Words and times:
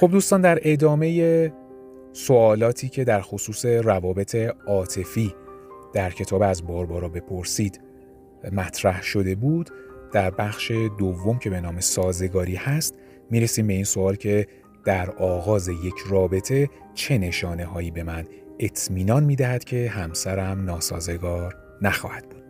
خب 0.00 0.10
دوستان 0.10 0.40
در 0.40 0.58
ادامه 0.62 1.52
سوالاتی 2.12 2.88
که 2.88 3.04
در 3.04 3.20
خصوص 3.20 3.64
روابط 3.64 4.36
عاطفی 4.66 5.34
در 5.92 6.10
کتاب 6.10 6.42
از 6.42 6.66
باربارا 6.66 7.08
بپرسید 7.08 7.80
مطرح 8.52 9.02
شده 9.02 9.34
بود 9.34 9.70
در 10.12 10.30
بخش 10.30 10.72
دوم 10.98 11.38
که 11.38 11.50
به 11.50 11.60
نام 11.60 11.80
سازگاری 11.80 12.56
هست 12.56 12.94
می‌رسیم 13.30 13.66
به 13.66 13.72
این 13.72 13.84
سوال 13.84 14.14
که 14.14 14.46
در 14.84 15.10
آغاز 15.10 15.68
یک 15.68 15.94
رابطه 16.08 16.68
چه 16.94 17.18
نشانه 17.18 17.64
هایی 17.64 17.90
به 17.90 18.02
من 18.02 18.24
اطمینان 18.58 19.24
می‌دهد 19.24 19.64
که 19.64 19.88
همسرم 19.88 20.64
ناسازگار 20.64 21.56
نخواهد 21.82 22.28
بود. 22.28 22.44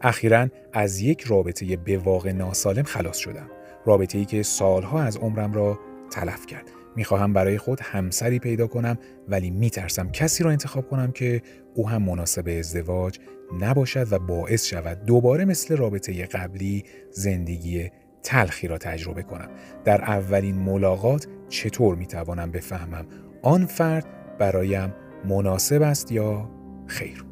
اخیرا 0.00 0.48
از 0.72 1.00
یک 1.00 1.20
رابطه 1.20 1.76
به 1.76 1.98
واقع 1.98 2.32
ناسالم 2.32 2.82
خلاص 2.82 3.16
شدم. 3.16 3.50
رابطه 3.86 4.18
ای 4.18 4.24
که 4.24 4.42
سالها 4.42 5.02
از 5.02 5.16
عمرم 5.16 5.52
را 5.52 5.78
تلف 6.10 6.46
کرد. 6.46 6.70
می‌خواهم 6.96 7.32
برای 7.32 7.58
خود 7.58 7.80
همسری 7.82 8.38
پیدا 8.38 8.66
کنم 8.66 8.98
ولی 9.28 9.50
میترسم 9.50 10.10
کسی 10.10 10.44
را 10.44 10.50
انتخاب 10.50 10.88
کنم 10.88 11.12
که 11.12 11.42
او 11.74 11.88
هم 11.88 12.02
مناسب 12.02 12.48
ازدواج 12.58 13.18
نباشد 13.60 14.12
و 14.12 14.18
باعث 14.18 14.66
شود 14.66 15.04
دوباره 15.04 15.44
مثل 15.44 15.76
رابطه 15.76 16.26
قبلی 16.26 16.84
زندگی 17.10 17.90
تلخی 18.22 18.68
را 18.68 18.78
تجربه 18.78 19.22
کنم. 19.22 19.48
در 19.84 20.02
اولین 20.02 20.54
ملاقات 20.54 21.26
چطور 21.48 21.96
می‌توانم 21.96 22.50
بفهمم 22.50 23.06
آن 23.42 23.66
فرد 23.66 24.06
برایم 24.38 24.94
مناسب 25.24 25.82
است 25.82 26.12
یا 26.12 26.50
خیر؟ 26.86 27.24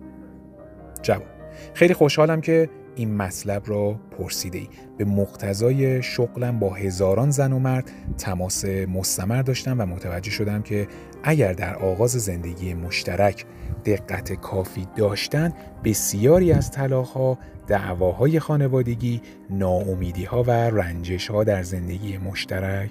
جواب. 1.03 1.27
خیلی 1.75 1.95
خوشحالم 1.95 2.41
که 2.41 2.70
این 2.98 3.16
مطلب 3.16 3.62
را 3.66 4.01
پرسیده 4.19 4.59
ای. 4.59 4.69
به 4.98 5.05
مقتضای 5.05 6.02
شغلم 6.02 6.59
با 6.59 6.75
هزاران 6.75 7.30
زن 7.30 7.52
و 7.52 7.59
مرد 7.59 7.91
تماس 8.19 8.65
مستمر 8.65 9.43
داشتم 9.43 9.80
و 9.80 9.87
متوجه 9.87 10.30
شدم 10.30 10.62
که 10.62 10.89
اگر 11.23 11.53
در 11.53 11.77
آغاز 11.77 12.11
زندگی 12.11 12.75
مشترک 12.75 13.45
دقت 13.84 14.33
کافی 14.33 14.86
داشتن 14.97 15.53
بسیاری 15.84 16.53
از 16.53 16.70
طلاقها 16.70 17.39
دعواهای 17.67 18.41
خانوادگی 18.41 19.23
ناامیدی 19.51 20.25
ها 20.25 20.42
و 20.42 20.51
رنجش 20.51 21.30
ها 21.30 21.45
در 21.45 21.62
زندگی 21.62 22.19
مشترک 22.19 22.91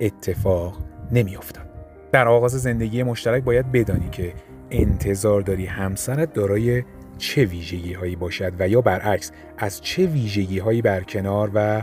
اتفاق 0.00 0.78
نمیافتاد 1.12 1.66
در 2.12 2.28
آغاز 2.28 2.52
زندگی 2.52 3.02
مشترک 3.02 3.44
باید 3.44 3.72
بدانی 3.72 4.10
که 4.10 4.32
انتظار 4.70 5.40
داری 5.40 5.66
همسرت 5.66 6.32
دارای 6.32 6.82
چه 7.18 7.44
ویژگی 7.44 7.92
هایی 7.92 8.16
باشد 8.16 8.52
و 8.58 8.68
یا 8.68 8.80
برعکس 8.80 9.32
از 9.58 9.80
چه 9.80 10.06
ویژگی 10.06 10.58
هایی 10.58 10.82
برکنار 10.82 11.50
و 11.54 11.82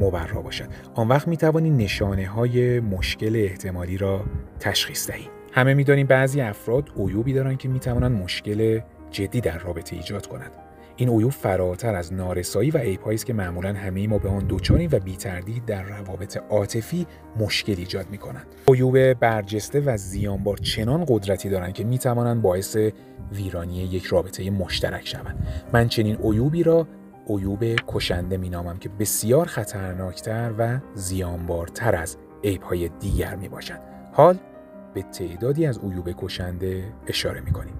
مبرا 0.00 0.42
باشد. 0.42 0.68
آن 0.94 1.08
وقت 1.08 1.28
می 1.28 1.36
توانی 1.36 1.70
نشانه 1.70 2.26
های 2.26 2.80
مشکل 2.80 3.36
احتمالی 3.36 3.96
را 3.96 4.24
تشخیص 4.60 5.10
دهی. 5.10 5.28
همه 5.52 5.74
می‌دانیم 5.74 6.06
بعضی 6.06 6.40
افراد 6.40 6.90
عیوبی 6.96 7.32
دارند 7.32 7.58
که 7.58 7.68
می 7.68 7.80
توانند 7.80 8.22
مشکل 8.22 8.80
جدی 9.10 9.40
در 9.40 9.58
رابطه 9.58 9.96
ایجاد 9.96 10.26
کنند. 10.26 10.50
این 10.96 11.08
عیوب 11.08 11.30
فراتر 11.30 11.94
از 11.94 12.12
نارسایی 12.12 12.70
و 12.70 12.78
عیبهایی 12.78 13.14
است 13.14 13.26
که 13.26 13.32
معمولا 13.32 13.72
همه 13.72 14.06
ما 14.06 14.18
به 14.18 14.28
آن 14.28 14.46
دوچاریم 14.46 14.90
و 14.92 14.98
بیتردید 14.98 15.64
در 15.64 15.82
روابط 15.82 16.36
عاطفی 16.36 17.06
مشکل 17.38 17.74
ایجاد 17.78 18.10
می 18.10 18.18
کنند. 18.18 18.46
عیوب 18.68 19.14
برجسته 19.14 19.80
و 19.80 19.96
زیانبار 19.96 20.56
چنان 20.56 21.04
قدرتی 21.08 21.48
دارند 21.48 21.72
که 21.72 21.84
می 21.84 21.98
توانند 21.98 22.42
باعث 22.42 22.76
ویرانی 23.32 23.76
یک 23.76 24.04
رابطه 24.04 24.50
مشترک 24.50 25.08
شوند. 25.08 25.46
من 25.72 25.88
چنین 25.88 26.16
عیوبی 26.16 26.62
را 26.62 26.86
عیوب 27.28 27.64
کشنده 27.64 28.36
می 28.36 28.48
نامم 28.48 28.78
که 28.78 28.88
بسیار 28.88 29.46
خطرناکتر 29.46 30.52
و 30.58 30.78
زیانبارتر 30.94 31.94
از 31.96 32.16
عیبهای 32.44 32.88
دیگر 32.88 33.36
می 33.36 33.48
باشند. 33.48 33.80
حال 34.12 34.38
به 34.94 35.02
تعدادی 35.02 35.66
از 35.66 35.78
عیوب 35.78 36.08
کشنده 36.18 36.84
اشاره 37.06 37.40
می 37.40 37.52
کنیم. 37.52 37.74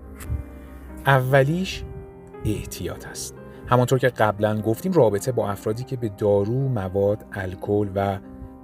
اولیش 1.07 1.85
احتیاط 2.45 3.07
است 3.07 3.35
همانطور 3.67 3.99
که 3.99 4.09
قبلا 4.09 4.61
گفتیم 4.61 4.93
رابطه 4.93 5.33
با 5.33 5.51
افرادی 5.51 5.85
که 5.85 5.97
به 5.97 6.09
دارو، 6.09 6.69
مواد، 6.69 7.25
الکل 7.33 7.89
و 7.95 8.19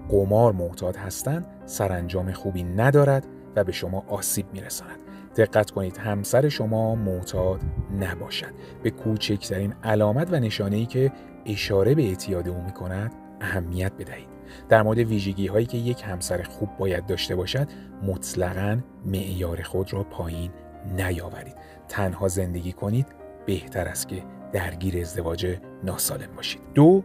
قمار 0.09 0.53
معتاد 0.53 0.97
هستند 0.97 1.47
سرانجام 1.67 2.33
خوبی 2.33 2.63
ندارد 2.63 3.27
و 3.57 3.65
به 3.65 3.73
شما 3.73 4.05
آسیب 4.09 4.47
میرساند. 4.53 4.99
دقت 5.37 5.71
کنید 5.71 5.97
همسر 5.97 6.49
شما 6.49 6.95
معتاد 6.95 7.61
نباشد. 8.01 8.55
به 8.83 8.91
کوچکترین 8.91 9.75
علامت 9.85 10.33
و 10.33 10.41
نشانه 10.41 10.77
ای 10.77 10.87
که 10.87 11.13
اشاره 11.47 11.95
به 11.95 12.03
اعتیاد 12.03 12.49
او 12.49 12.63
می 12.63 12.73
کند 12.73 13.13
اهمیت 13.41 13.93
بدهید. 13.99 14.29
در 14.69 14.83
مورد 14.83 14.99
ویژگی 14.99 15.47
هایی 15.47 15.67
که 15.67 15.79
یک 15.79 16.03
همسر 16.07 16.43
خوب 16.43 16.69
باید 16.79 17.07
داشته 17.07 17.37
باشد 17.37 17.69
مطلقا 18.03 18.79
معیار 19.07 19.63
خود 19.63 19.93
را 19.93 20.05
پایین 20.05 20.51
نیاورید. 20.97 21.57
تنها 21.89 22.29
زندگی 22.29 22.73
کنید 22.73 23.07
بهتر 23.49 23.89
است 23.89 24.09
که 24.09 24.23
درگیر 24.53 25.01
ازدواج 25.01 25.57
ناسالم 25.85 26.35
باشید. 26.37 26.61
دو 26.75 27.05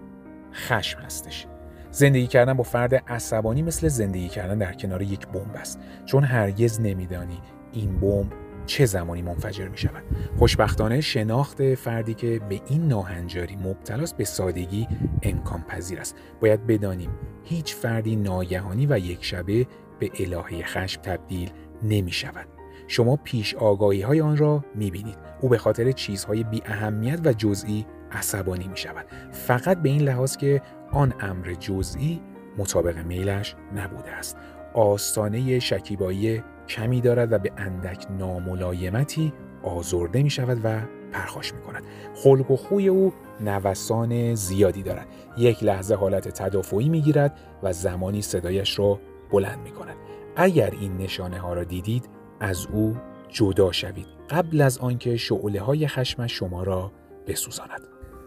خشم 0.53 0.99
هستش. 0.99 1.47
زندگی 1.91 2.27
کردن 2.27 2.53
با 2.53 2.63
فرد 2.63 2.95
عصبانی 2.95 3.61
مثل 3.61 3.87
زندگی 3.87 4.29
کردن 4.29 4.57
در 4.57 4.73
کنار 4.73 5.01
یک 5.01 5.27
بمب 5.27 5.55
است. 5.55 5.79
چون 6.05 6.23
هرگز 6.23 6.81
نمیدانی 6.81 7.39
این 7.73 7.99
بمب 7.99 8.33
چه 8.65 8.85
زمانی 8.85 9.21
منفجر 9.21 9.67
می 9.67 9.77
شود 9.77 10.03
خوشبختانه 10.37 11.01
شناخت 11.01 11.75
فردی 11.75 12.13
که 12.13 12.41
به 12.49 12.61
این 12.69 12.87
ناهنجاری 12.87 13.55
مبتلاست 13.55 14.17
به 14.17 14.23
سادگی 14.23 14.87
امکان 15.21 15.61
پذیر 15.61 15.99
است. 15.99 16.15
باید 16.41 16.67
بدانیم 16.67 17.09
هیچ 17.43 17.75
فردی 17.75 18.15
ناگهانی 18.15 18.85
و 18.85 18.97
یک 18.97 19.25
شبه 19.25 19.67
به 19.99 20.11
الهه 20.19 20.63
خشم 20.63 21.01
تبدیل 21.01 21.51
نمی 21.83 22.11
شود 22.11 22.47
شما 22.87 23.15
پیش 23.15 23.55
آگاهی 23.55 24.01
های 24.01 24.21
آن 24.21 24.37
را 24.37 24.65
می 24.75 24.91
بینید. 24.91 25.17
او 25.41 25.49
به 25.49 25.57
خاطر 25.57 25.91
چیزهای 25.91 26.43
بی 26.43 26.61
اهمیت 26.65 27.19
و 27.25 27.33
جزئی 27.33 27.85
عصبانی 28.11 28.67
می 28.67 28.77
شود. 28.77 29.05
فقط 29.31 29.81
به 29.81 29.89
این 29.89 30.01
لحاظ 30.01 30.37
که 30.37 30.61
آن 30.91 31.13
امر 31.19 31.53
جزئی 31.53 32.21
مطابق 32.57 32.97
میلش 32.97 33.55
نبوده 33.75 34.11
است. 34.11 34.37
آستانه 34.73 35.59
شکیبایی 35.59 36.43
کمی 36.67 37.01
دارد 37.01 37.33
و 37.33 37.37
به 37.37 37.51
اندک 37.57 38.05
ناملایمتی 38.19 39.33
آزرده 39.63 40.23
می 40.23 40.29
شود 40.29 40.59
و 40.63 40.81
پرخاش 41.11 41.53
می 41.53 41.61
کند. 41.61 41.83
خلق 42.15 42.51
و 42.51 42.55
خوی 42.55 42.87
او 42.87 43.13
نوسان 43.41 44.35
زیادی 44.35 44.83
دارد. 44.83 45.07
یک 45.37 45.63
لحظه 45.63 45.95
حالت 45.95 46.27
تدافعی 46.27 46.89
می 46.89 47.01
گیرد 47.01 47.39
و 47.63 47.73
زمانی 47.73 48.21
صدایش 48.21 48.79
را 48.79 48.99
بلند 49.31 49.59
می 49.59 49.71
کند. 49.71 49.95
اگر 50.35 50.71
این 50.71 50.97
نشانه 50.97 51.39
ها 51.39 51.53
را 51.53 51.63
دیدید 51.63 52.09
از 52.43 52.67
او 52.71 52.97
جدا 53.29 53.71
شوید 53.71 54.07
قبل 54.29 54.61
از 54.61 54.77
آنکه 54.77 55.17
شعله 55.17 55.61
های 55.61 55.87
خشم 55.87 56.27
شما 56.27 56.63
را 56.63 56.91
بسوزاند. 57.27 57.81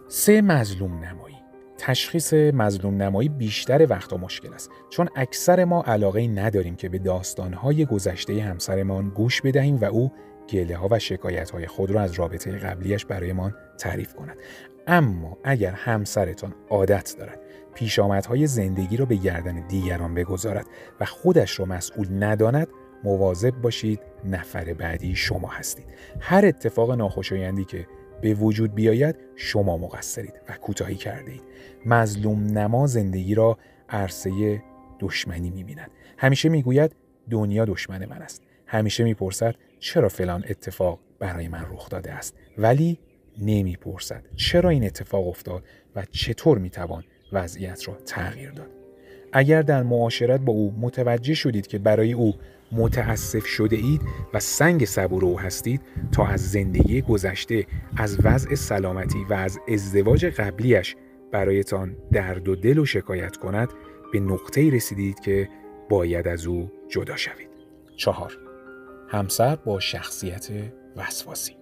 سه 0.09 0.43
مظلوم 0.43 1.05
نمایی. 1.05 1.37
تشخیص 1.79 2.33
مظلوم 2.35 3.03
نمایی 3.03 3.29
بیشتر 3.29 3.87
وقتا 3.91 4.17
مشکل 4.17 4.53
است. 4.55 4.71
چون 4.91 5.09
اکثر 5.17 5.65
ما 5.65 5.83
علاقه 5.83 6.27
نداریم 6.27 6.77
که 6.77 6.89
به 6.89 6.99
داستانهای 6.99 7.85
گذشته 7.85 8.43
همسرمان 8.43 9.09
گوش 9.09 9.43
بدهیم 9.43 9.77
و 9.77 9.85
او 9.85 10.13
گله 10.51 10.77
ها 10.77 10.89
و 10.91 10.99
شکایت 10.99 11.51
های 11.51 11.67
خود 11.67 11.91
را 11.91 12.01
از 12.01 12.13
رابطه 12.13 12.59
قبلیش 12.59 13.05
برایمان 13.07 13.55
تعریف 13.79 14.15
کند. 14.15 14.37
اما 14.87 15.39
اگر 15.45 15.73
همسرتان 15.73 16.55
عادت 16.71 17.15
دارد 17.19 17.41
پیشامدهای 17.75 18.47
زندگی 18.47 18.97
را 18.97 19.05
به 19.05 19.15
گردن 19.15 19.67
دیگران 19.67 20.15
بگذارد 20.15 20.67
و 21.01 21.05
خودش 21.05 21.61
را 21.61 21.67
مسئول 21.67 22.25
نداند 22.25 22.69
مواظب 23.05 23.51
باشید 23.51 24.01
نفر 24.25 24.75
بعدی 24.75 25.15
شما 25.15 25.49
هستید. 25.49 25.87
هر 26.21 26.47
اتفاق 26.47 26.93
ناخوشایندی 26.93 27.65
که 27.65 27.87
به 28.21 28.35
وجود 28.35 28.75
بیاید 28.75 29.17
شما 29.37 29.79
مقصرید 29.79 30.35
و 30.49 30.53
کوتاهی 30.53 30.95
کرده 30.95 31.33
اید. 31.33 31.43
مظلوم 31.87 32.45
نما 32.45 32.87
زندگی 32.87 33.35
را 33.35 33.59
عرصه 33.89 34.63
دشمنی 35.01 35.51
می‌بیند. 35.51 35.91
همیشه 36.19 36.49
می‌گوید 36.49 36.93
دنیا 37.31 37.65
دشمن 37.65 38.05
من 38.05 38.23
است. 38.23 38.43
همیشه 38.67 39.05
می‌پرسد 39.05 39.55
چرا 39.79 40.09
فلان 40.09 40.45
اتفاق 40.49 41.01
برای 41.19 41.49
من 41.49 41.67
رخ 41.71 41.89
داده 41.89 42.13
است؟ 42.13 42.35
ولی 42.59 42.99
نمی‌پرسد 43.39 44.25
چرا 44.37 44.71
این 44.71 44.85
اتفاق 44.85 45.29
افتاد 45.29 45.65
و 45.97 46.05
چطور 46.11 46.59
می‌توان 46.59 47.05
وضعیت 47.33 47.89
را 47.89 47.95
تغییر 47.95 48.51
داد؟ 48.51 48.71
اگر 49.33 49.63
در 49.63 49.83
معاشرت 49.83 50.41
با 50.41 50.53
او 50.53 50.75
متوجه 50.81 51.35
شدید 51.35 51.67
که 51.67 51.79
برای 51.79 52.13
او 52.13 52.35
متاسف 52.73 53.47
شده 53.47 53.77
اید 53.77 54.01
و 54.35 54.41
سنگ 54.41 54.85
صبور 54.85 55.25
او 55.25 55.41
هستید 55.41 55.81
تا 56.13 56.27
از 56.27 56.51
زندگی 56.51 57.03
گذشته 57.03 57.67
از 57.97 58.19
وضع 58.25 58.55
سلامتی 58.55 59.25
و 59.31 59.35
از 59.35 59.59
ازدواج 59.69 60.27
قبلیش 60.27 60.97
برایتان 61.33 61.97
درد 62.13 62.49
و 62.49 62.57
دل 62.57 62.79
و 62.79 62.85
شکایت 62.85 63.37
کند 63.37 63.69
به 64.13 64.21
نقطه 64.21 64.71
رسیدید 64.71 65.21
که 65.21 65.49
باید 65.89 66.29
از 66.29 66.47
او 66.47 66.71
جدا 66.89 67.17
شوید. 67.17 67.49
چهار 67.97 68.39
همسر 69.09 69.57
با 69.57 69.81
شخصیت 69.81 70.49
وسواسی 70.97 71.57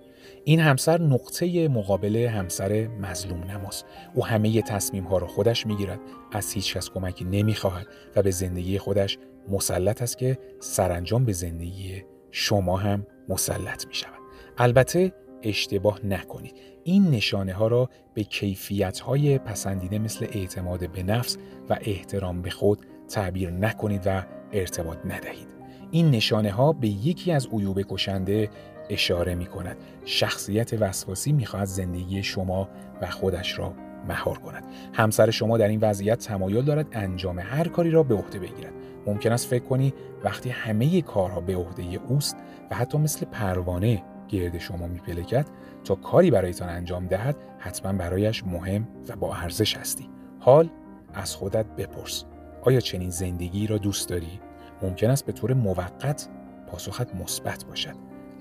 این 0.44 0.60
همسر 0.60 1.00
نقطه 1.00 1.68
مقابل 1.68 2.16
همسر 2.16 2.88
مظلوم 2.88 3.42
نماست 3.42 3.84
او 4.14 4.26
همه 4.26 4.62
تصمیم 4.62 5.04
ها 5.04 5.18
را 5.18 5.26
خودش 5.26 5.66
می‌گیرد 5.66 6.00
از 6.32 6.52
هیچ 6.52 6.76
کس 6.76 6.90
کمکی 6.90 7.24
نمی‌خواهد 7.24 7.86
و 8.16 8.22
به 8.22 8.30
زندگی 8.30 8.78
خودش 8.78 9.18
مسلط 9.48 10.02
است 10.02 10.18
که 10.18 10.38
سرانجام 10.60 11.24
به 11.24 11.32
زندگی 11.32 12.04
شما 12.30 12.76
هم 12.76 13.06
مسلط 13.28 13.86
می 13.86 13.94
شود. 13.94 14.20
البته 14.58 15.12
اشتباه 15.42 16.06
نکنید. 16.06 16.54
این 16.84 17.10
نشانه 17.10 17.52
ها 17.52 17.66
را 17.66 17.90
به 18.14 18.22
کیفیت 18.22 19.00
های 19.00 19.38
پسندیده 19.38 19.98
مثل 19.98 20.26
اعتماد 20.32 20.92
به 20.92 21.02
نفس 21.02 21.36
و 21.70 21.78
احترام 21.80 22.42
به 22.42 22.50
خود 22.50 22.86
تعبیر 23.08 23.50
نکنید 23.50 24.02
و 24.06 24.22
ارتباط 24.52 24.98
ندهید. 25.04 25.48
این 25.90 26.10
نشانه 26.10 26.50
ها 26.50 26.72
به 26.72 26.88
یکی 26.88 27.32
از 27.32 27.46
عیوب 27.46 27.82
کشنده 27.88 28.50
اشاره 28.90 29.34
می 29.34 29.46
کند 29.46 29.76
شخصیت 30.04 30.72
وسواسی 30.72 31.32
می 31.32 31.46
خواهد 31.46 31.66
زندگی 31.66 32.22
شما 32.22 32.68
و 33.02 33.10
خودش 33.10 33.58
را 33.58 33.74
مهار 34.08 34.38
کند. 34.38 34.64
همسر 34.92 35.30
شما 35.30 35.58
در 35.58 35.68
این 35.68 35.80
وضعیت 35.80 36.18
تمایل 36.18 36.64
دارد 36.64 36.86
انجام 36.92 37.38
هر 37.38 37.68
کاری 37.68 37.90
را 37.90 38.02
به 38.02 38.14
عهده 38.14 38.38
بگیرد. 38.38 38.72
ممکن 39.06 39.32
است 39.32 39.46
فکر 39.46 39.64
کنی 39.64 39.94
وقتی 40.24 40.50
همه 40.50 41.02
کارها 41.02 41.40
به 41.40 41.56
عهده 41.56 42.00
اوست 42.08 42.36
و 42.70 42.74
حتی 42.74 42.98
مثل 42.98 43.26
پروانه 43.26 44.02
گرد 44.28 44.58
شما 44.58 44.86
میپلکد 44.86 45.46
تا 45.84 45.94
کاری 45.94 46.30
برایتان 46.30 46.68
انجام 46.68 47.06
دهد 47.06 47.36
حتما 47.58 47.92
برایش 47.92 48.44
مهم 48.46 48.88
و 49.08 49.16
با 49.16 49.34
ارزش 49.34 49.76
هستی. 49.76 50.10
حال 50.40 50.70
از 51.14 51.36
خودت 51.36 51.66
بپرس. 51.66 52.24
آیا 52.62 52.80
چنین 52.80 53.10
زندگی 53.10 53.66
را 53.66 53.78
دوست 53.78 54.08
داری؟ 54.08 54.40
ممکن 54.82 55.10
است 55.10 55.26
به 55.26 55.32
طور 55.32 55.54
موقت 55.54 56.28
پاسخت 56.66 57.14
مثبت 57.14 57.64
باشد. 57.64 57.94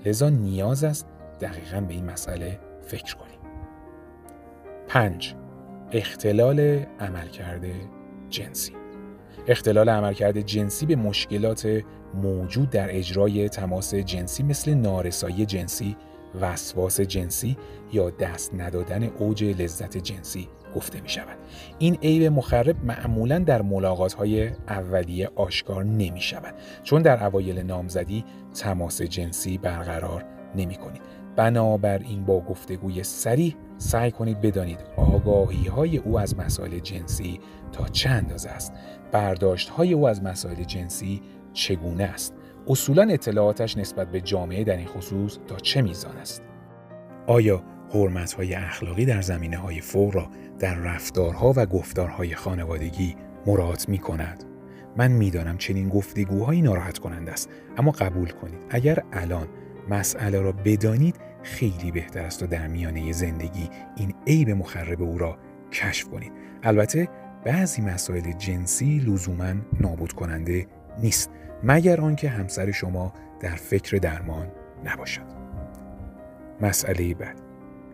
لذا 0.06 0.28
نیاز 0.28 0.84
است 0.84 1.06
دقیقا 1.40 1.80
به 1.80 1.94
این 1.94 2.04
مسئله 2.04 2.60
فکر 2.82 3.16
کنیم 3.16 3.38
5. 4.88 5.34
اختلال 5.92 6.60
عملکرد 7.00 7.64
جنسی 8.30 8.72
اختلال 9.48 9.88
عملکرد 9.88 10.40
جنسی 10.40 10.86
به 10.86 10.96
مشکلات 10.96 11.82
موجود 12.14 12.70
در 12.70 12.96
اجرای 12.96 13.48
تماس 13.48 13.94
جنسی 13.94 14.42
مثل 14.42 14.74
نارسایی 14.74 15.46
جنسی، 15.46 15.96
وسواس 16.40 17.00
جنسی 17.00 17.56
یا 17.92 18.10
دست 18.10 18.54
ندادن 18.54 19.02
اوج 19.02 19.44
لذت 19.44 19.96
جنسی 19.96 20.48
گفته 20.76 21.00
می 21.00 21.08
شود. 21.08 21.36
این 21.78 21.98
عیب 22.02 22.32
مخرب 22.32 22.84
معمولا 22.84 23.38
در 23.38 23.62
ملاقات 23.62 24.12
های 24.12 24.48
اولیه 24.68 25.30
آشکار 25.36 25.84
نمی 25.84 26.20
شود 26.20 26.54
چون 26.82 27.02
در 27.02 27.24
اوایل 27.24 27.58
نامزدی 27.58 28.24
تماس 28.54 29.02
جنسی 29.02 29.58
برقرار 29.58 30.24
نمی 30.56 30.74
کنید. 30.74 31.02
بنابراین 31.36 32.24
با 32.24 32.40
گفتگوی 32.40 33.02
سریح 33.02 33.56
سعی 33.78 34.10
کنید 34.10 34.40
بدانید 34.40 34.80
آگاهی 34.96 35.66
های 35.66 35.96
او 35.96 36.18
از 36.18 36.38
مسائل 36.38 36.78
جنسی 36.78 37.40
تا 37.72 37.88
چند 37.88 38.24
اندازه 38.24 38.50
است. 38.50 38.72
برداشت 39.12 39.68
های 39.68 39.92
او 39.92 40.08
از 40.08 40.22
مسائل 40.22 40.64
جنسی 40.64 41.22
چگونه 41.52 42.04
است؟ 42.04 42.34
اصولا 42.66 43.02
اطلاعاتش 43.10 43.76
نسبت 43.76 44.10
به 44.10 44.20
جامعه 44.20 44.64
در 44.64 44.76
این 44.76 44.86
خصوص 44.86 45.38
تا 45.46 45.56
چه 45.56 45.82
میزان 45.82 46.16
است؟ 46.16 46.42
آیا 47.26 47.62
حرمت 47.90 48.32
های 48.32 48.54
اخلاقی 48.54 49.06
در 49.06 49.22
زمینه 49.22 49.56
های 49.56 49.80
فوق 49.80 50.14
را 50.14 50.28
در 50.58 50.74
رفتارها 50.74 51.52
و 51.56 51.66
گفتارهای 51.66 52.34
خانوادگی 52.34 53.16
مراعات 53.46 53.88
می 53.88 53.98
کند؟ 53.98 54.44
من 54.96 55.12
می‌دانم 55.12 55.58
چنین 55.58 55.88
گفتگوهایی 55.88 56.62
ناراحت 56.62 56.98
کنند 56.98 57.28
است 57.28 57.50
اما 57.76 57.90
قبول 57.90 58.28
کنید 58.28 58.60
اگر 58.70 58.98
الان 59.12 59.48
مسئله 59.88 60.40
را 60.40 60.52
بدانید 60.52 61.16
خیلی 61.44 61.90
بهتر 61.90 62.24
است 62.24 62.42
و 62.42 62.46
در 62.46 62.66
میانه 62.66 63.12
زندگی 63.12 63.70
این 63.96 64.14
عیب 64.26 64.50
مخرب 64.50 65.02
او 65.02 65.18
را 65.18 65.38
کشف 65.72 66.08
کنید. 66.08 66.32
البته 66.62 67.08
بعضی 67.44 67.82
مسائل 67.82 68.32
جنسی 68.32 68.98
لزوما 68.98 69.54
نابود 69.80 70.12
کننده 70.12 70.66
نیست 71.02 71.30
مگر 71.62 72.00
آنکه 72.00 72.28
همسر 72.28 72.70
شما 72.70 73.12
در 73.40 73.54
فکر 73.54 73.96
درمان 73.96 74.46
نباشد. 74.84 75.34
مسئله 76.60 77.14
بعد. 77.14 77.40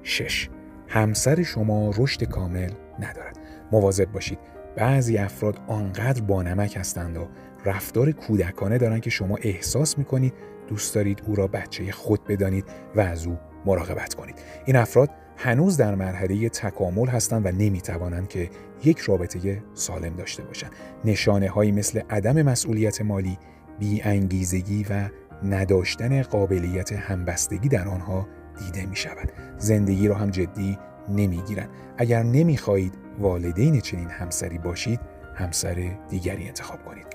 شش. 0.03 0.49
همسر 0.89 1.43
شما 1.43 1.91
رشد 1.99 2.25
کامل 2.25 2.71
ندارد. 3.01 3.39
مواظب 3.73 4.13
باشید 4.13 4.39
بعضی 4.77 5.19
افراد 5.19 5.61
آنقدر 5.67 6.21
بانمک 6.23 6.77
هستند 6.77 7.17
و 7.17 7.29
رفتار 7.65 8.13
کودکانه 8.13 8.79
دارند 8.79 9.01
که 9.01 9.11
شما 9.11 9.37
احساس 9.43 9.99
می‌کنید 9.99 10.35
دوست 10.69 10.95
دارید 10.95 11.23
او 11.27 11.35
را 11.35 11.47
بچه 11.47 11.93
خود 11.93 12.25
بدانید 12.25 12.65
و 12.97 13.01
از 13.01 13.27
او 13.27 13.39
مراقبت 13.67 14.15
کنید. 14.15 14.35
این 14.65 14.77
افراد 14.77 15.11
هنوز 15.37 15.77
در 15.77 15.95
مرحله 15.95 16.49
تکامل 16.49 17.09
هستند 17.09 17.47
و 17.47 17.49
نمی‌توانند 17.49 18.29
که 18.29 18.51
یک 18.85 18.99
رابطه 18.99 19.63
سالم 19.75 20.17
داشته 20.17 20.43
باشند. 20.43 20.73
نشانه 21.05 21.49
هایی 21.49 21.73
مثل 21.73 22.01
عدم 22.11 22.43
مسئولیت 22.43 23.01
مالی 23.01 23.39
بی 23.79 24.03
انگیزگی 24.03 24.87
و 24.91 25.09
نداشتن 25.45 26.23
قابلیت 26.23 26.93
همبستگی 26.93 27.69
در 27.69 27.89
آنها 27.89 28.29
دیده 28.59 28.87
می 28.87 28.97
شود 28.97 29.33
زندگی 29.59 30.09
را 30.09 30.15
هم 30.15 30.31
جدی 30.31 30.79
نمی 31.09 31.43
گیرن. 31.43 31.69
اگر 31.99 32.23
نمی 32.23 32.57
خواهید 32.57 32.95
والدین 33.19 33.81
چنین 33.81 34.09
همسری 34.09 34.59
باشید 34.59 35.01
همسر 35.35 35.97
دیگری 36.09 36.47
انتخاب 36.47 36.85
کنید. 36.85 37.07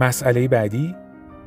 مسئله 0.00 0.48
بعدی 0.48 0.96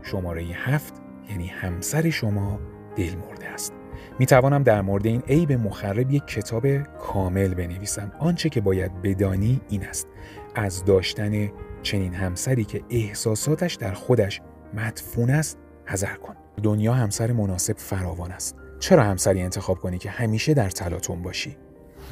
شماره 0.03 0.41
هفت 0.41 0.93
یعنی 1.29 1.47
همسر 1.47 2.09
شما 2.09 2.59
دل 2.95 3.15
مرده 3.15 3.47
است. 3.47 3.73
می 4.19 4.25
توانم 4.25 4.63
در 4.63 4.81
مورد 4.81 5.05
این 5.05 5.21
عیب 5.21 5.51
مخرب 5.51 6.11
یک 6.11 6.25
کتاب 6.25 6.77
کامل 6.77 7.53
بنویسم. 7.53 8.11
آنچه 8.19 8.49
که 8.49 8.61
باید 8.61 9.01
بدانی 9.01 9.61
این 9.69 9.85
است. 9.85 10.07
از 10.55 10.85
داشتن 10.85 11.49
چنین 11.83 12.13
همسری 12.13 12.65
که 12.65 12.81
احساساتش 12.89 13.75
در 13.75 13.93
خودش 13.93 14.41
مدفون 14.73 15.29
است 15.29 15.57
حذر 15.85 16.15
کن. 16.15 16.35
دنیا 16.63 16.93
همسر 16.93 17.31
مناسب 17.31 17.77
فراوان 17.77 18.31
است. 18.31 18.55
چرا 18.79 19.03
همسری 19.03 19.41
انتخاب 19.41 19.79
کنی 19.79 19.97
که 19.97 20.09
همیشه 20.09 20.53
در 20.53 20.69
تلاطم 20.69 21.21
باشی؟ 21.21 21.57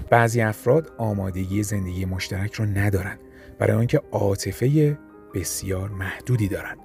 بعضی 0.09 0.41
افراد 0.41 0.91
آمادگی 0.97 1.63
زندگی 1.63 2.05
مشترک 2.05 2.53
را 2.53 2.65
ندارند 2.65 3.19
برای 3.59 3.77
آنکه 3.77 4.01
عاطفه 4.11 4.97
بسیار 5.33 5.89
محدودی 5.89 6.47
دارند 6.47 6.77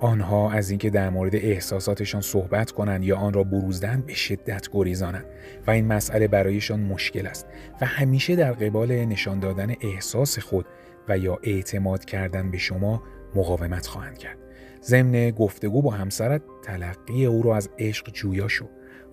آنها 0.00 0.50
از 0.50 0.70
اینکه 0.70 0.90
در 0.90 1.10
مورد 1.10 1.36
احساساتشان 1.36 2.20
صحبت 2.20 2.70
کنند 2.70 3.04
یا 3.04 3.16
آن 3.16 3.32
را 3.32 3.44
بروزدن 3.44 4.00
به 4.06 4.14
شدت 4.14 4.68
گریزانند 4.72 5.24
و 5.66 5.70
این 5.70 5.86
مسئله 5.86 6.28
برایشان 6.28 6.80
مشکل 6.80 7.26
است 7.26 7.46
و 7.80 7.86
همیشه 7.86 8.36
در 8.36 8.52
قبال 8.52 8.92
نشان 8.92 9.40
دادن 9.40 9.74
احساس 9.80 10.38
خود 10.38 10.66
و 11.08 11.18
یا 11.18 11.38
اعتماد 11.42 12.04
کردن 12.04 12.50
به 12.50 12.58
شما 12.58 13.02
مقاومت 13.34 13.86
خواهند 13.86 14.18
کرد. 14.18 14.38
ضمن 14.82 15.30
گفتگو 15.30 15.82
با 15.82 15.90
همسرت 15.90 16.42
تلقی 16.62 17.26
او 17.26 17.42
را 17.42 17.56
از 17.56 17.70
عشق 17.78 18.12
جویا 18.12 18.48
شو. 18.48 18.68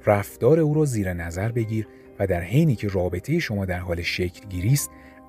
رفتار 0.05 0.59
او 0.59 0.74
را 0.74 0.86
زیر 0.86 1.13
نظر 1.13 1.51
بگیر 1.51 1.88
و 2.19 2.27
در 2.27 2.41
حینی 2.41 2.75
که 2.75 2.88
رابطه 2.88 3.39
شما 3.39 3.65
در 3.65 3.79
حال 3.79 4.01
شکل 4.01 4.48
گیری 4.50 4.77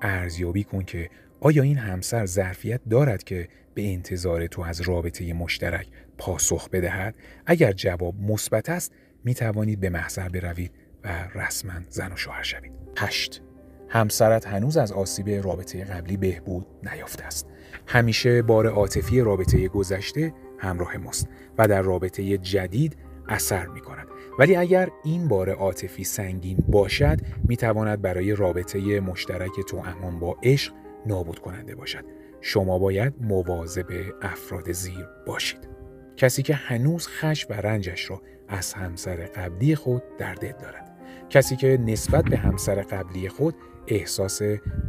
ارزیابی 0.01 0.63
کن 0.63 0.83
که 0.83 1.09
آیا 1.45 1.63
این 1.63 1.77
همسر 1.77 2.25
ظرفیت 2.25 2.81
دارد 2.89 3.23
که 3.23 3.47
به 3.73 3.93
انتظار 3.93 4.47
تو 4.47 4.61
از 4.61 4.81
رابطه 4.81 5.33
مشترک 5.33 5.87
پاسخ 6.17 6.69
بدهد؟ 6.69 7.15
اگر 7.45 7.71
جواب 7.71 8.15
مثبت 8.21 8.69
است 8.69 8.91
می 9.23 9.33
توانید 9.33 9.79
به 9.79 9.89
محضر 9.89 10.29
بروید 10.29 10.71
و 11.03 11.27
رسما 11.35 11.73
زن 11.89 12.11
و 12.11 12.15
شوهر 12.15 12.43
شوید. 12.43 12.71
8 12.97 13.41
همسرت 13.89 14.47
هنوز 14.47 14.77
از 14.77 14.91
آسیب 14.91 15.29
رابطه 15.29 15.83
قبلی 15.83 16.17
بهبود 16.17 16.65
نیافته 16.83 17.23
است. 17.25 17.47
همیشه 17.87 18.41
بار 18.41 18.67
عاطفی 18.67 19.21
رابطه 19.21 19.67
گذشته 19.67 20.33
همراه 20.59 20.97
ماست 20.97 21.27
و 21.57 21.67
در 21.67 21.81
رابطه 21.81 22.37
جدید 22.37 22.97
اثر 23.27 23.67
می 23.67 23.81
کند 23.81 24.07
ولی 24.39 24.55
اگر 24.55 24.89
این 25.03 25.27
بار 25.27 25.49
عاطفی 25.49 26.03
سنگین 26.03 26.57
باشد 26.67 27.19
می 27.43 27.57
تواند 27.57 28.01
برای 28.01 28.35
رابطه 28.35 28.99
مشترک 28.99 29.51
تو 29.67 29.77
امان 29.77 30.19
با 30.19 30.37
عشق 30.43 30.73
نابود 31.05 31.39
کننده 31.39 31.75
باشد 31.75 32.05
شما 32.41 32.79
باید 32.79 33.13
مواظب 33.21 33.87
افراد 34.21 34.71
زیر 34.71 35.07
باشید 35.27 35.69
کسی 36.17 36.43
که 36.43 36.53
هنوز 36.53 37.07
خش 37.07 37.45
و 37.49 37.53
رنجش 37.53 38.09
را 38.09 38.21
از 38.47 38.73
همسر 38.73 39.15
قبلی 39.15 39.75
خود 39.75 40.03
در 40.17 40.33
دل 40.33 40.51
دارد 40.51 40.95
کسی 41.29 41.55
که 41.55 41.77
نسبت 41.85 42.23
به 42.25 42.37
همسر 42.37 42.81
قبلی 42.81 43.29
خود 43.29 43.55
احساس 43.87 44.41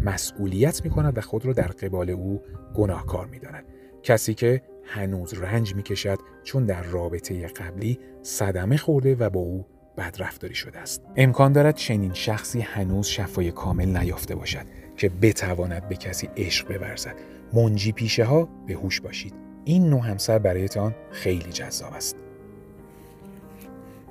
مسئولیت 0.05 0.85
می 0.85 0.91
کند 0.91 1.19
و 1.19 1.21
خود 1.21 1.47
را 1.47 1.53
در 1.53 1.69
قبال 1.69 2.11
او 2.11 2.43
گناهکار 2.75 3.27
می 3.27 3.39
داند. 3.39 3.65
کسی 4.03 4.35
که 4.35 4.63
هنوز 4.85 5.35
رنج 5.35 5.75
می 5.75 5.83
کشد 5.83 6.19
چون 6.43 6.67
در 6.67 6.83
رابطه 6.83 7.47
قبلی 7.47 7.99
صدمه 8.23 8.77
خورده 8.77 9.15
و 9.15 9.31
با 9.31 9.41
او 9.41 9.67
بدرفتاری 9.99 10.55
شده 10.55 10.79
است. 10.79 11.03
امکان 11.17 11.53
دارد 11.53 11.75
چنین 11.75 12.13
شخصی 12.15 12.61
هنوز 12.61 13.07
شفای 13.07 13.51
کامل 13.51 13.99
نیافته 13.99 14.35
باشد 14.35 14.67
که 14.97 15.09
بتواند 15.09 15.89
به 15.89 15.97
کسی 15.97 16.29
عشق 16.37 16.79
بورزد. 16.79 17.15
منجی 17.53 17.93
پیشه 17.93 18.25
ها 18.25 18.49
به 18.67 18.75
هوش 18.75 19.01
باشید. 19.01 19.35
این 19.65 19.91
نوع 19.91 20.01
همسر 20.01 20.39
برایتان 20.39 20.95
خیلی 21.11 21.53
جذاب 21.53 21.95
است. 21.95 22.17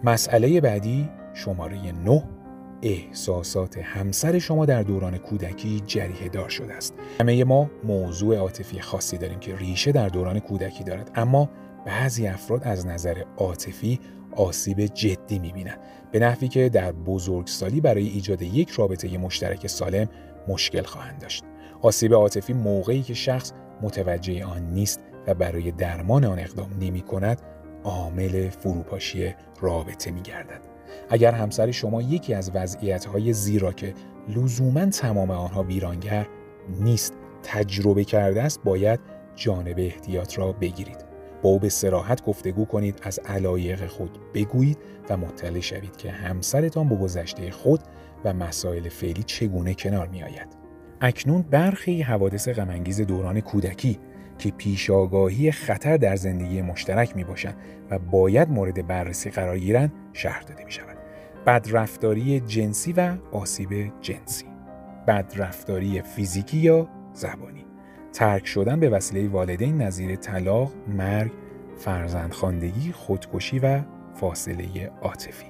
مسئله 0.04 0.62
بعدی 0.62 1.10
شماره 1.34 1.92
9 1.92 2.24
احساسات 2.82 3.78
همسر 3.78 4.40
شما 4.40 4.66
در 4.66 4.84
دوران 4.84 5.18
کودکی 5.18 5.84
جریه 5.88 6.30
دار 6.30 6.50
شده 6.50 6.74
است. 6.74 6.94
همه 7.20 7.44
ما 7.44 7.70
موضوع 7.84 8.36
عاطفی 8.38 8.80
خاصی 8.80 9.18
داریم 9.18 9.40
که 9.40 9.56
ریشه 9.56 9.92
در 9.92 10.10
دوران 10.10 10.40
کودکی 10.40 10.84
دارد 10.84 11.12
اما 11.16 11.50
بعضی 11.86 12.28
افراد 12.28 12.64
از 12.64 12.88
نظر 12.88 13.24
عاطفی 13.38 14.00
آسیب 14.36 14.86
جدی 14.86 15.40
می‌بینند 15.40 15.80
به 16.12 16.20
نحوی 16.20 16.48
که 16.48 16.70
در 16.70 16.92
بزرگسالی 16.92 17.82
برای 17.82 18.08
ایجاد 18.08 18.42
یک 18.42 18.70
رابطه 18.70 19.18
مشترک 19.18 19.68
سالم 19.68 20.08
مشکل 20.48 20.84
خواهند 20.84 21.22
داشت. 21.22 21.44
آسیب 21.82 22.14
عاطفی 22.14 22.54
موقعی 22.54 23.02
که 23.02 23.14
شخص 23.14 23.52
متوجه 23.82 24.46
آن 24.46 24.62
نیست 24.62 25.00
و 25.28 25.34
برای 25.34 25.72
درمان 25.72 26.26
آن 26.26 26.40
اقدام 26.40 26.70
نمی 26.80 27.02
کند 27.02 27.42
عامل 27.84 28.50
فروپاشی 28.50 29.36
رابطه 29.62 30.12
می 30.12 30.22
گردد. 30.22 30.62
اگر 31.10 31.32
همسر 31.32 31.72
شما 31.72 32.02
یکی 32.02 32.34
از 32.34 32.52
وضعیت‌های 32.54 33.34
زیرا 33.34 33.74
که 33.74 33.94
لزوما 34.28 34.86
تمام 34.86 35.32
آنها 35.32 35.64
ویرانگر 35.64 36.28
نیست 36.80 37.14
تجربه 37.44 38.04
کرده 38.04 38.42
است 38.42 38.64
باید 38.64 39.00
جانب 39.36 39.76
احتیاط 39.80 40.40
را 40.40 40.52
بگیرید 40.52 41.15
با 41.42 41.50
او 41.50 41.60
به 41.60 41.70
سراحت 41.70 42.24
گفتگو 42.24 42.66
کنید 42.66 43.00
از 43.04 43.20
علایق 43.20 43.88
خود 43.88 44.20
بگویید 44.34 44.78
و 45.10 45.18
مطلع 45.18 45.60
شوید 45.60 45.98
که 45.98 46.12
همسرتان 46.12 46.90
با 46.90 46.96
گذشته 46.96 47.52
خود 47.52 47.80
و 48.26 48.34
مسائل 48.34 48.90
فعلی 48.90 49.24
چگونه 49.24 49.74
کنار 49.74 50.08
می 50.08 50.24
آید. 50.24 50.48
اکنون 51.02 51.42
برخی 51.42 52.02
حوادث 52.02 52.50
غمانگیز 52.50 53.02
دوران 53.02 53.42
کودکی 53.42 54.00
که 54.38 54.52
پیشاگاهی 54.52 55.52
خطر 55.52 55.98
در 55.98 56.16
زندگی 56.16 56.62
مشترک 56.62 57.16
می 57.16 57.24
باشند 57.24 57.56
و 57.90 58.00
باید 58.00 58.50
مورد 58.50 58.88
بررسی 58.88 59.30
قرار 59.30 59.60
گیرند 59.60 59.94
شهر 60.14 60.42
داده 60.42 60.66
می 60.66 60.72
شود. 60.72 60.98
بدرفتاری 61.46 62.40
جنسی 62.40 62.94
و 62.94 63.18
آسیب 63.32 63.94
جنسی 64.02 64.46
بدرفتاری 65.08 66.02
فیزیکی 66.02 66.58
یا 66.58 66.90
زبانی 67.14 67.55
ترک 68.16 68.48
شدن 68.48 68.80
به 68.80 68.90
وسیله 68.90 69.30
والدین 69.30 69.82
نظیر 69.82 70.16
طلاق، 70.16 70.72
مرگ، 70.88 71.32
فرزندخواندگی، 71.78 72.92
خودکشی 72.92 73.60
و 73.60 73.82
فاصله 74.14 74.92
عاطفی. 75.02 75.46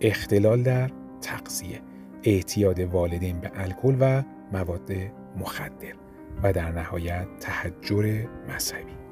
اختلال 0.00 0.62
در 0.62 0.90
تغذیه 1.20 1.80
اعتیاد 2.24 2.80
والدین 2.80 3.40
به 3.40 3.50
الکل 3.54 3.96
و 4.00 4.22
مواد 4.52 4.92
مخدر 5.36 5.94
و 6.42 6.52
در 6.52 6.72
نهایت 6.72 7.26
تحجر 7.40 8.24
مذهبی. 8.54 9.05